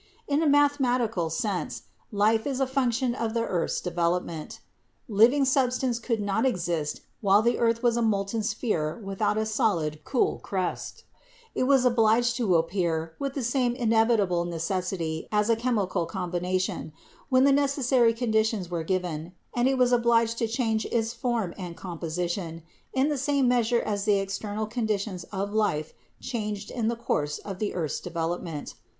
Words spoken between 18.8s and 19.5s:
given,